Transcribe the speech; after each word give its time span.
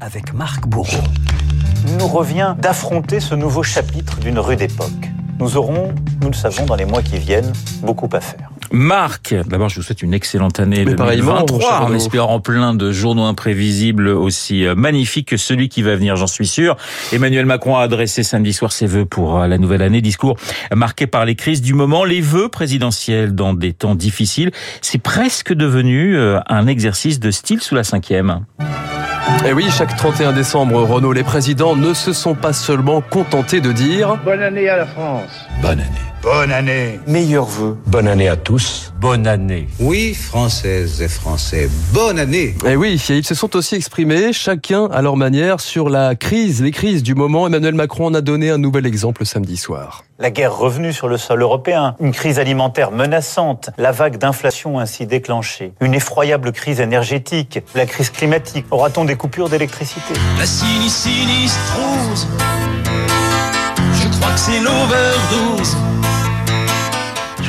avec 0.00 0.32
Marc 0.32 0.66
Bourreau. 0.66 1.02
Nous 1.98 2.06
revient 2.06 2.54
d'affronter 2.58 3.20
ce 3.20 3.34
nouveau 3.34 3.62
chapitre 3.62 4.18
d'une 4.20 4.38
rude 4.38 4.62
époque. 4.62 5.10
Nous 5.38 5.56
aurons, 5.56 5.94
nous 6.20 6.28
le 6.28 6.34
savons, 6.34 6.66
dans 6.66 6.76
les 6.76 6.84
mois 6.84 7.02
qui 7.02 7.18
viennent, 7.18 7.52
beaucoup 7.82 8.08
à 8.12 8.20
faire. 8.20 8.49
Marc, 8.72 9.34
d'abord 9.46 9.68
je 9.68 9.76
vous 9.76 9.82
souhaite 9.82 10.02
une 10.02 10.14
excellente 10.14 10.60
année 10.60 10.84
Mais 10.84 10.94
pareillement, 10.94 11.40
mon 11.40 11.44
2023 11.46 11.70
cher 11.70 11.86
en 11.86 11.94
espérant 11.94 12.40
plein 12.40 12.74
de 12.74 12.92
journaux 12.92 13.24
imprévisibles 13.24 14.08
aussi 14.08 14.66
euh, 14.66 14.74
magnifiques 14.74 15.28
que 15.28 15.36
celui 15.36 15.68
qui 15.68 15.82
va 15.82 15.96
venir, 15.96 16.16
j'en 16.16 16.26
suis 16.26 16.46
sûr. 16.46 16.76
Emmanuel 17.12 17.46
Macron 17.46 17.76
a 17.76 17.82
adressé 17.82 18.22
samedi 18.22 18.52
soir 18.52 18.72
ses 18.72 18.86
vœux 18.86 19.06
pour 19.06 19.40
euh, 19.40 19.46
la 19.46 19.58
nouvelle 19.58 19.82
année, 19.82 20.00
discours 20.00 20.36
marqué 20.74 21.06
par 21.06 21.24
les 21.24 21.34
crises 21.34 21.62
du 21.62 21.74
moment, 21.74 22.04
les 22.04 22.20
vœux 22.20 22.48
présidentiels 22.48 23.34
dans 23.34 23.54
des 23.54 23.72
temps 23.72 23.94
difficiles. 23.94 24.50
C'est 24.82 25.02
presque 25.02 25.52
devenu 25.52 26.16
euh, 26.16 26.38
un 26.46 26.66
exercice 26.66 27.20
de 27.20 27.30
style 27.30 27.60
sous 27.60 27.74
la 27.74 27.84
cinquième. 27.84 28.44
Et 29.44 29.48
Eh 29.48 29.52
oui, 29.52 29.66
chaque 29.70 29.96
31 29.96 30.32
décembre, 30.32 30.82
Renault, 30.82 31.12
les 31.12 31.22
présidents 31.22 31.76
ne 31.76 31.94
se 31.94 32.12
sont 32.12 32.34
pas 32.34 32.52
seulement 32.52 33.00
contentés 33.00 33.60
de 33.60 33.72
dire 33.72 34.16
Bonne 34.24 34.42
année 34.42 34.68
à 34.68 34.76
la 34.76 34.86
France. 34.86 35.30
Bonne 35.62 35.80
année. 35.80 36.10
Bonne 36.22 36.52
année. 36.52 37.00
Meilleurs 37.06 37.46
vœux. 37.46 37.78
Bonne 37.86 38.06
année 38.06 38.28
à 38.28 38.36
tous. 38.36 38.92
Bonne 39.00 39.26
année. 39.26 39.68
Oui, 39.78 40.12
Françaises 40.12 41.00
et 41.00 41.08
Français, 41.08 41.70
bonne 41.94 42.18
année 42.18 42.54
Et 42.66 42.72
Eh 42.72 42.76
oui, 42.76 43.02
et 43.08 43.16
ils 43.16 43.24
se 43.24 43.34
sont 43.34 43.56
aussi 43.56 43.74
exprimés, 43.76 44.34
chacun 44.34 44.84
à 44.92 45.00
leur 45.00 45.16
manière, 45.16 45.60
sur 45.60 45.88
la 45.88 46.14
crise, 46.14 46.60
les 46.60 46.72
crises 46.72 47.02
du 47.02 47.14
moment. 47.14 47.46
Emmanuel 47.46 47.74
Macron 47.74 48.08
en 48.08 48.14
a 48.14 48.20
donné 48.20 48.50
un 48.50 48.58
nouvel 48.58 48.84
exemple 48.84 49.24
samedi 49.24 49.56
soir. 49.56 50.04
La 50.18 50.30
guerre 50.30 50.54
revenue 50.54 50.92
sur 50.92 51.08
le 51.08 51.16
sol 51.16 51.40
européen, 51.40 51.96
une 52.00 52.12
crise 52.12 52.38
alimentaire 52.38 52.90
menaçante, 52.90 53.70
la 53.78 53.90
vague 53.90 54.18
d'inflation 54.18 54.78
ainsi 54.78 55.06
déclenchée, 55.06 55.72
une 55.80 55.94
effroyable 55.94 56.52
crise 56.52 56.80
énergétique, 56.80 57.60
la 57.74 57.86
crise 57.86 58.10
climatique. 58.10 58.66
Aura-t-on 58.70 59.06
des 59.06 59.16
coupures 59.16 59.48
d'électricité? 59.48 60.12
La 60.38 60.44
sinusinistrose. 60.44 62.28
Je 63.94 64.08
crois 64.18 64.32
que 64.34 64.38
c'est 64.40 64.60
l'overdose. 64.60 65.76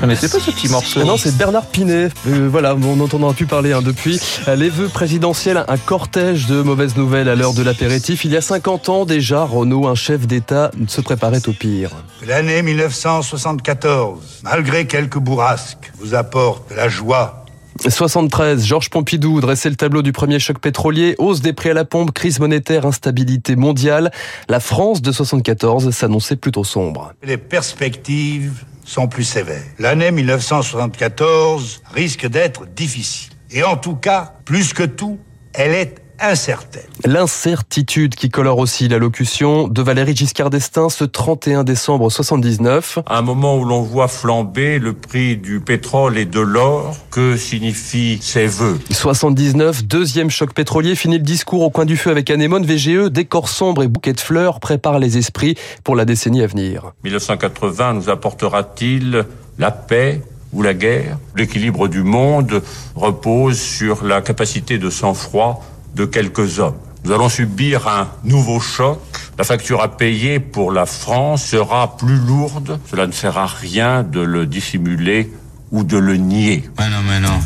Je 0.02 0.08
connaissais 0.08 0.30
pas 0.30 0.40
ce 0.44 0.50
petit 0.50 0.68
morceau. 0.68 1.04
Non, 1.04 1.16
c'est 1.16 1.38
Bernard 1.38 1.68
Pinet. 1.68 2.10
Euh, 2.28 2.48
voilà, 2.50 2.74
on 2.74 2.96
n'entendra 2.96 3.34
plus 3.34 3.46
parler 3.46 3.72
hein, 3.72 3.84
depuis. 3.84 4.20
Euh, 4.48 4.56
Les 4.56 4.70
vœux 4.70 4.88
présidentiels, 4.88 5.64
un 5.68 5.78
cortège 5.78 6.48
de 6.48 6.64
mauvaises 6.64 6.98
nouvelles 6.98 7.30
à 7.30 7.36
l'heure 7.36 7.54
de 7.54 7.62
l'apéritif. 7.62 8.26
Il 8.26 8.32
y 8.32 8.38
a 8.38 8.42
50 8.42 8.90
ans 8.90 9.06
déjà, 9.06 9.44
Renault, 9.44 9.88
un 9.88 9.94
chef 9.94 10.26
d'État, 10.26 10.72
se 10.88 11.02
préparait 11.02 11.48
au 11.48 11.54
pire. 11.54 11.92
L'année 12.26 12.64
1974, 12.64 14.40
malgré 14.42 14.88
quelques 14.88 15.20
bourrasques, 15.20 15.92
vous 16.00 16.16
apporte 16.16 16.72
de 16.72 16.78
la 16.78 16.90
joie. 16.90 17.41
73, 17.80 18.66
Georges 18.66 18.89
Pompidou 18.89 19.41
dressait 19.41 19.69
le 19.69 19.75
tableau 19.75 20.02
du 20.02 20.11
premier 20.11 20.39
choc 20.39 20.59
pétrolier, 20.59 21.16
hausse 21.17 21.41
des 21.41 21.53
prix 21.53 21.69
à 21.69 21.73
la 21.73 21.86
pompe, 21.86 22.11
crise 22.11 22.39
monétaire, 22.39 22.86
instabilité 22.86 23.55
mondiale. 23.55 24.11
La 24.50 24.59
France 24.59 25.02
de 25.02 25.11
74 25.11 25.92
s'annonçait 25.92 26.36
plutôt 26.36 26.64
sombre. 26.64 27.14
Les 27.23 27.38
perspectives 27.38 28.64
sont 28.83 29.08
plus 29.08 29.23
sévères. 29.23 29.64
L'année 29.80 30.11
1974 30.11 31.81
risque 31.94 32.27
d'être 32.27 32.67
difficile. 32.67 33.31
Et 33.52 33.64
en 33.64 33.77
tout 33.77 33.95
cas, 33.95 34.33
plus 34.45 34.73
que 34.73 34.83
tout, 34.83 35.19
elle 35.53 35.73
est 35.73 36.01
incertaine. 36.22 36.83
L'incertitude 37.05 38.16
qui 38.16 38.30
colore 38.30 38.59
aussi 38.59 38.88
l'allocution 38.88 39.67
de 39.67 39.81
Valéry 39.81 40.16
Giscard 40.16 40.50
d'Estaing 40.50 40.89
ce 40.89 41.03
31 41.03 41.64
décembre 41.64 42.09
79. 42.09 43.00
À 43.05 43.17
un 43.17 43.22
moment 43.22 43.58
où 43.58 43.66
l'on 43.66 43.81
voit 43.81 44.08
flamber 44.08 44.80
le 44.80 44.94
prix 44.94 45.38
du 45.38 45.59
pétrole 45.59 46.17
et 46.17 46.25
de 46.25 46.39
l'or, 46.39 46.95
que 47.09 47.38
signifient 47.38 48.19
ces 48.22 48.45
vœux 48.45 48.80
79, 48.92 49.86
deuxième 49.86 50.30
choc 50.30 50.53
pétrolier, 50.53 50.95
fini 50.95 51.17
le 51.17 51.23
discours 51.23 51.61
au 51.61 51.69
coin 51.69 51.86
du 51.86 51.97
feu 51.97 52.11
avec 52.11 52.30
Anémone, 52.30 52.66
VGE, 52.66 53.09
décor 53.09 53.49
sombre 53.49 53.83
et 53.83 53.88
bouquet 53.88 54.14
de 54.14 54.19
fleurs 54.19 54.59
prépare 54.59 54.99
les 54.99 55.17
esprits 55.17 55.55
pour 55.83 55.95
la 55.95 56.05
décennie 56.05 56.44
à 56.44 56.47
venir. 56.47 56.94
1980 57.03 57.94
nous 57.94 58.09
apportera-t-il 58.09 59.25
la 59.58 59.71
paix 59.71 60.21
ou 60.54 60.61
la 60.61 60.73
guerre? 60.73 61.17
L'équilibre 61.36 61.87
du 61.87 62.04
monde 62.04 62.61
repose 62.95 63.60
sur 63.60 64.04
la 64.04 64.21
capacité 64.21 64.77
de 64.77 64.89
sang-froid 64.89 65.64
de 65.96 66.06
quelques 66.06 66.60
hommes. 66.60 66.78
Nous 67.04 67.12
allons 67.12 67.30
subir 67.30 67.88
un 67.88 68.10
nouveau 68.24 68.60
choc. 68.60 69.00
La 69.38 69.44
facture 69.44 69.82
à 69.82 69.98
payer 69.98 70.40
pour 70.40 70.72
la 70.72 70.86
France 70.86 71.44
sera 71.44 71.98
plus 71.98 72.18
lourde. 72.18 72.80
Cela 72.90 73.08
ne 73.08 73.12
sert 73.12 73.38
à 73.38 73.48
rien 73.48 74.04
de 74.04 74.20
le 74.20 74.46
dissimuler 74.46 75.32
ou 75.72 75.84
de 75.84 75.98
le 75.98 76.18
nier. 76.18 76.70
Mais 76.78 76.90
non, 76.90 77.02
mais 77.08 77.20
non. 77.20 77.40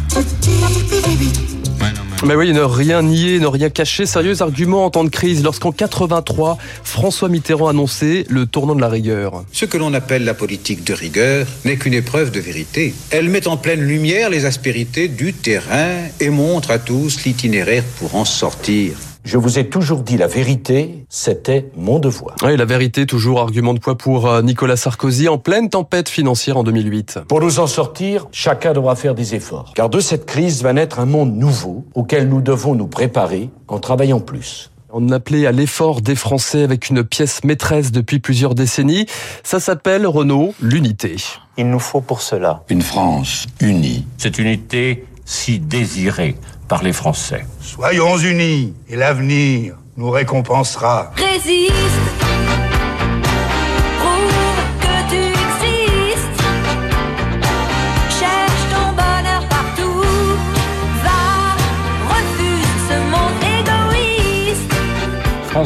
Mais 2.24 2.36
oui, 2.36 2.54
ne 2.54 2.62
rien 2.62 3.02
nier, 3.02 3.40
ne 3.40 3.48
rien 3.48 3.70
cacher, 3.70 4.06
sérieux 4.06 4.42
argument 4.42 4.86
en 4.86 4.90
temps 4.90 5.04
de 5.04 5.10
crise 5.10 5.44
lorsqu'en 5.44 5.72
83, 5.72 6.58
François 6.84 7.30
Mitterrand 7.30 7.68
annonçait 7.68 8.26
le 8.30 8.46
tournant 8.46 8.74
de 8.74 8.82
la 8.82 8.90
rigueur. 8.90 9.44
Ce 9.52 9.66
que 9.66 9.78
l'on 9.78 9.94
appelle 9.94 10.24
la 10.24 10.34
politique 10.34 10.84
de 10.84 10.94
rigueur 10.94 11.46
n'est 11.66 11.78
qu'une 11.78 11.94
épreuve 11.94 12.32
de 12.32 12.40
vérité. 12.40 12.94
Elle 13.12 13.30
met 13.30 13.48
en 13.48 13.58
pleine 13.58 13.82
lumière 13.82 14.30
les 14.30 14.46
aspérités 14.46 15.08
du 15.08 15.34
terrain 15.34 16.08
et 16.20 16.30
montre 16.30 16.72
à 16.72 16.80
tous 16.80 17.26
l'itinéraire 17.26 17.84
pour 18.00 18.16
en 18.16 18.26
sortir. 18.26 18.94
Je 19.26 19.40
vous 19.40 19.58
ai 19.58 19.68
toujours 19.68 20.02
dit 20.02 20.18
la 20.18 20.28
vérité, 20.28 21.04
c'était 21.10 21.72
mon 21.76 21.98
devoir. 21.98 22.36
Oui, 22.44 22.56
la 22.56 22.66
vérité, 22.66 23.08
toujours 23.08 23.42
argument 23.42 23.74
de 23.74 23.80
poids 23.80 23.98
pour 23.98 24.28
euh, 24.28 24.44
Nicolas 24.44 24.78
Sarkozy 24.78 25.28
en 25.28 25.40
pleine 25.40 25.72
tempête 25.72 26.10
financière 26.10 26.58
en 26.58 26.64
2008. 26.64 27.22
Pour 27.28 27.42
nous 27.42 27.60
en 27.60 27.66
sortir, 27.66 28.28
chacun 28.32 28.74
devra 28.74 28.96
faire 28.96 29.16
des 29.16 29.34
efforts. 29.34 29.74
Car 29.74 29.90
de 29.90 30.00
cette 30.00 30.28
crise 30.28 30.62
va 30.62 30.74
naître 30.74 31.00
un 31.00 31.08
monde 31.08 31.36
nouveau 31.36 31.86
auquel 31.96 32.30
nous 32.30 32.40
devons 32.40 32.76
nous 32.76 32.86
préparer 32.86 33.50
en 33.68 33.80
travaillant 33.80 34.20
plus. 34.20 34.70
On 34.92 35.10
appelait 35.10 35.48
à 35.48 35.52
l'effort 35.52 36.02
des 36.02 36.16
Français 36.16 36.62
avec 36.62 36.90
une 36.90 37.04
pièce 37.04 37.44
maîtresse 37.44 37.92
depuis 37.92 38.20
plusieurs 38.20 38.54
décennies. 38.54 39.08
Ça 39.42 39.60
s'appelle, 39.60 40.06
Renault, 40.06 40.54
l'unité. 40.62 41.16
Il 41.58 41.72
nous 41.72 41.80
faut 41.80 42.02
pour 42.02 42.22
cela 42.22 42.64
Une 42.70 42.84
France 42.84 43.48
unie. 43.60 44.06
Cette 44.20 44.38
unité 44.38 45.04
si 45.26 45.60
désirée 45.60 46.36
par 46.68 46.84
les 46.84 46.94
Français. 46.94 47.46
Soyons 47.60 48.18
unis 48.18 48.74
et 48.88 48.96
l'avenir 48.96 49.76
nous 49.98 50.10
récompensera. 50.12 51.12
Résiste. 51.18 52.25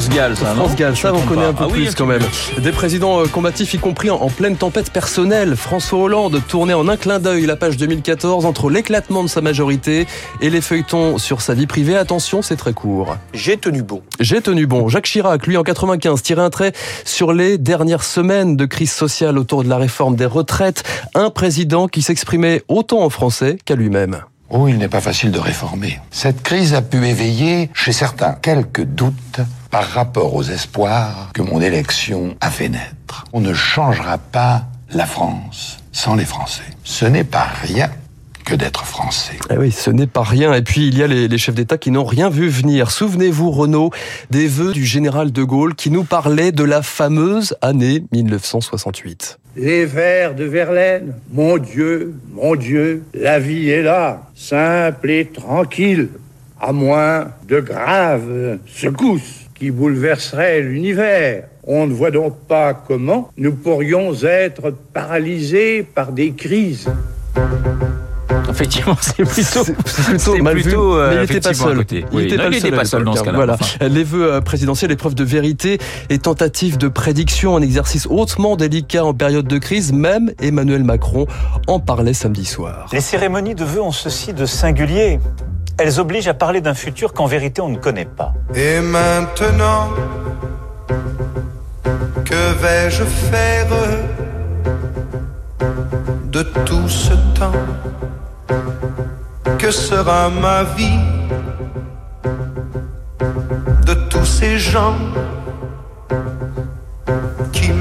France 0.10 0.76
Gall, 0.76 0.96
ça, 0.96 1.12
non 1.12 1.18
on 1.18 1.28
connaît 1.28 1.42
pas. 1.42 1.48
un 1.50 1.54
peu 1.54 1.64
Ah 1.66 1.68
oui, 1.72 1.84
plus 1.86 1.96
quand 1.96 2.08
même. 2.08 2.22
Des 2.58 2.72
présidents 2.72 3.20
euh, 3.20 3.28
combatifs, 3.28 3.76
y 3.76 3.78
compris 3.78 4.10
en, 4.10 4.16
en 4.16 4.30
pleine 4.30 4.56
tempête 4.56 4.92
personnelle. 4.92 5.56
François 5.56 6.00
Hollande 6.00 6.42
tournait 6.48 6.74
en 6.74 6.88
un 6.88 6.98
clin 6.98 7.20
d'œil 7.20 7.46
la 7.46 7.56
page 7.56 7.78
2014 7.78 8.46
entre 8.46 8.72
l'éclatement 8.72 9.24
de 9.24 9.28
sa 9.28 9.42
majorité 9.42 10.08
et 10.42 10.50
les 10.50 10.62
feuilletons 10.62 11.20
sur 11.20 11.42
sa 11.42 11.54
vie 11.54 11.68
privée. 11.68 11.96
Attention, 11.96 12.42
c'est 12.42 12.56
très 12.56 12.74
court. 12.74 13.18
J'ai 13.34 13.58
tenu 13.58 13.84
bon. 13.84 14.02
J'ai 14.20 14.42
tenu 14.42 14.66
bon. 14.66 14.88
Jacques 14.88 15.06
Chirac, 15.06 15.46
lui, 15.46 15.58
en 15.58 15.64
95, 15.64 16.24
tirait 16.24 16.42
un 16.42 16.50
trait 16.50 16.72
sur 17.06 17.32
les 17.32 17.60
dernières 17.60 18.04
semaines 18.04 18.56
de 18.56 18.66
crise 18.66 18.92
sociale 18.92 19.38
autour 19.38 19.64
de 19.64 19.70
la 19.70 19.78
réforme 19.78 20.16
des 20.16 20.26
retraites. 20.26 20.84
Un 21.14 21.30
président 21.30 21.88
qui 21.88 22.02
s'exprimait 22.02 22.64
autant 22.68 23.04
en 23.04 23.12
français 23.12 23.58
qu'à 23.64 23.76
lui-même. 23.76 24.22
Oh, 24.50 24.68
il 24.68 24.80
n'est 24.80 24.90
pas 24.90 25.02
facile 25.02 25.30
de 25.30 25.40
réformer. 25.40 26.00
Cette 26.10 26.42
crise 26.42 26.74
a 26.74 26.82
pu 26.82 27.06
éveiller 27.06 27.70
chez 27.76 27.92
certains 27.92 28.34
quelques 28.34 28.84
doutes 28.84 29.42
par 29.70 29.86
rapport 29.86 30.36
aux 30.36 30.44
espoirs 30.44 31.32
que 31.34 31.42
mon 31.42 31.62
élection 31.62 32.36
a 32.42 32.50
fait 32.50 32.70
naître. 32.70 33.26
On 33.34 33.42
ne 33.42 33.54
changera 33.54 34.18
pas 34.18 34.64
la 34.92 35.06
France 35.06 35.80
sans 35.92 36.16
les 36.16 36.26
Français. 36.26 36.64
Ce 36.84 37.06
n'est 37.06 37.24
pas 37.24 37.48
rien 37.64 37.90
que 38.46 38.56
d'être 38.56 38.84
français. 38.84 39.38
Eh 39.52 39.58
oui, 39.58 39.72
ce 39.72 39.92
n'est 39.92 40.08
pas 40.08 40.24
rien. 40.24 40.54
Et 40.54 40.64
puis, 40.64 40.88
il 40.88 40.98
y 40.98 41.04
a 41.04 41.08
les, 41.08 41.28
les 41.28 41.38
chefs 41.38 41.54
d'État 41.54 41.78
qui 41.78 41.92
n'ont 41.92 42.06
rien 42.06 42.30
vu 42.30 42.48
venir. 42.48 42.90
Souvenez-vous, 42.90 43.52
Renaud, 43.52 43.92
des 44.32 44.48
vœux 44.48 44.72
du 44.72 44.86
général 44.86 45.32
de 45.32 45.44
Gaulle 45.44 45.76
qui 45.76 45.92
nous 45.92 46.04
parlait 46.04 46.52
de 46.52 46.64
la 46.64 46.82
fameuse 46.82 47.56
année 47.62 48.04
1968. 48.12 49.40
Les 49.56 49.86
vers 49.86 50.34
de 50.34 50.46
Verlaine. 50.46 51.14
Mon 51.32 51.58
Dieu, 51.58 52.16
mon 52.34 52.56
Dieu, 52.56 53.04
la 53.14 53.40
vie 53.40 53.70
est 53.70 53.84
là, 53.84 54.24
simple 54.36 55.12
et 55.12 55.28
tranquille, 55.28 56.10
à 56.60 56.72
moins 56.72 57.28
de 57.48 57.60
graves 57.60 58.58
secousses 58.68 59.49
qui 59.60 59.72
bouleverseraient 59.72 60.62
l'univers. 60.62 61.44
On 61.66 61.86
ne 61.86 61.94
voit 61.94 62.12
donc 62.12 62.38
pas 62.48 62.74
comment 62.74 63.30
nous 63.38 63.54
pourrions 63.54 64.14
être 64.24 64.74
paralysés 64.94 65.84
par 65.84 66.14
des 66.14 66.32
crises. 66.32 66.90
Effectivement, 68.50 68.98
c'est 69.00 69.24
plutôt, 69.24 70.38
mal 70.42 70.58
vu, 70.58 70.74
euh, 70.76 71.10
mais 71.10 71.16
il 71.16 71.22
n'était 71.22 71.40
pas 71.40 71.54
seul. 71.54 71.78
côté. 71.78 72.06
Il 72.12 72.20
n'était 72.20 72.38
pas, 72.72 72.84
pas 72.84 73.00
dans 73.00 73.16
ce 73.16 73.24
cas-là, 73.24 73.36
Voilà. 73.36 73.54
enfin. 73.54 73.88
Les 73.88 74.04
vœux 74.04 74.34
euh, 74.34 74.42
présidentiels, 74.42 74.92
épreuve 74.92 75.16
de 75.16 75.24
vérité 75.24 75.78
et 76.10 76.18
tentative 76.18 76.78
de 76.78 76.88
prédiction, 76.88 77.56
un 77.56 77.62
exercice 77.62 78.08
hautement 78.10 78.56
délicat 78.56 79.06
en 79.06 79.14
période 79.14 79.48
de 79.48 79.58
crise. 79.60 79.94
Même 79.94 80.32
Emmanuel 80.42 80.84
Macron 80.84 81.28
en 81.68 81.80
parlait 81.80 82.14
samedi 82.14 82.46
soir. 82.46 82.90
Les 82.92 83.02
cérémonies 83.02 83.56
de 83.56 83.64
vœux 83.64 83.82
ont 83.82 83.92
ceci 83.92 84.34
de 84.34 84.46
singulier 84.46 85.20
Elles 85.80 86.00
obligent 86.02 86.28
à 86.28 86.34
parler 86.34 86.60
d'un 86.60 86.74
futur 86.74 87.14
qu'en 87.14 87.26
vérité 87.26 87.62
on 87.62 87.70
ne 87.70 87.78
connaît 87.78 88.04
pas. 88.04 88.34
Et 88.54 88.82
maintenant, 88.82 89.90
que 92.26 92.54
vais-je 92.62 93.06
faire 93.06 93.68
de 96.26 96.44
tout 96.66 96.90
ce 96.90 97.14
temps? 97.40 97.54
Que 99.58 99.72
sera 99.72 100.30
ma 100.30 100.64
vie 100.64 101.00
de 103.86 103.94
tous 104.10 104.26
ces 104.26 104.58
gens 104.58 104.96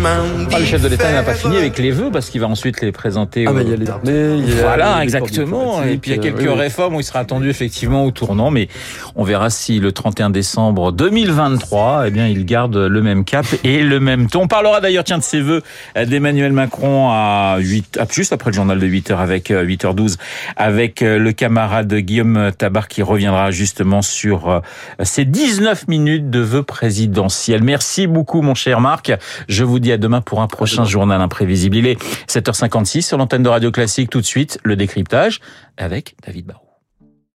Ah, 0.04 0.58
le 0.60 0.64
chef 0.64 0.80
de 0.82 0.88
l'État 0.88 1.10
n'a 1.12 1.22
pas 1.24 1.34
fini 1.34 1.56
avec 1.56 1.76
les 1.78 1.90
vœux 1.90 2.10
parce 2.12 2.30
qu'il 2.30 2.40
va 2.40 2.46
ensuite 2.46 2.80
les 2.82 2.92
présenter. 2.92 3.44
Ah 3.46 3.50
au- 3.50 3.54
bah 3.54 3.62
il 3.64 3.70
y 3.70 3.72
a 3.72 3.76
les 3.76 3.90
armées, 3.90 4.36
il 4.38 4.48
y 4.54 4.58
a 4.58 4.62
Voilà, 4.62 4.96
les 4.98 5.02
exactement. 5.02 5.82
Et 5.82 5.96
puis 5.98 6.12
il 6.12 6.16
y 6.16 6.18
a 6.18 6.22
quelques 6.22 6.38
euh, 6.40 6.50
oui, 6.50 6.52
oui. 6.54 6.58
réformes 6.60 6.94
où 6.94 7.00
il 7.00 7.04
sera 7.04 7.18
attendu 7.18 7.50
effectivement 7.50 8.04
au 8.04 8.10
tournant, 8.12 8.50
mais 8.52 8.68
on 9.16 9.24
verra 9.24 9.50
si 9.50 9.80
le 9.80 9.90
31 9.90 10.30
décembre 10.30 10.92
2023, 10.92 12.04
eh 12.06 12.10
bien, 12.10 12.28
il 12.28 12.44
garde 12.44 12.76
le 12.76 13.02
même 13.02 13.24
cap 13.24 13.44
et 13.64 13.82
le 13.82 13.98
même 13.98 14.28
ton. 14.28 14.42
On 14.42 14.46
parlera 14.48 14.80
d'ailleurs, 14.80 15.02
tiens, 15.04 15.18
de 15.18 15.22
ses 15.22 15.40
vœux 15.40 15.62
d'Emmanuel 15.96 16.52
Macron 16.52 17.08
à 17.10 17.56
8, 17.58 17.98
ah, 18.00 18.06
juste 18.10 18.32
après 18.32 18.50
le 18.50 18.54
journal 18.54 18.78
de 18.78 18.86
8 18.86 19.10
h 19.10 19.16
avec 19.18 19.50
euh, 19.50 19.64
8h12, 19.64 20.16
avec 20.56 21.02
euh, 21.02 21.18
le 21.18 21.32
camarade 21.32 21.92
Guillaume 21.92 22.52
Tabar 22.56 22.86
qui 22.88 23.02
reviendra 23.02 23.50
justement 23.50 24.00
sur 24.02 24.48
euh, 24.48 24.60
ces 25.02 25.24
19 25.24 25.88
minutes 25.88 26.30
de 26.30 26.38
vœux 26.40 26.62
présidentiels. 26.62 27.64
Merci 27.64 28.06
beaucoup, 28.06 28.42
mon 28.42 28.54
cher 28.54 28.80
Marc. 28.80 29.12
Je 29.48 29.64
vous 29.64 29.78
dis 29.80 29.87
à 29.92 29.98
demain 29.98 30.20
pour 30.20 30.40
un 30.40 30.46
prochain 30.46 30.84
journal 30.84 31.20
imprévisible. 31.20 31.76
Il 31.76 31.86
est 31.86 32.02
7h56 32.28 33.02
sur 33.02 33.18
l'antenne 33.18 33.42
de 33.42 33.48
Radio 33.48 33.70
Classique. 33.70 34.10
Tout 34.10 34.20
de 34.20 34.26
suite, 34.26 34.58
le 34.62 34.76
décryptage 34.76 35.40
avec 35.76 36.14
David 36.24 36.46
Barrault. 36.46 36.67